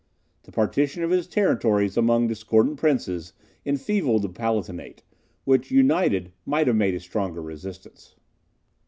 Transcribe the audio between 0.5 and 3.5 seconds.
partition of his territories among discordant princes,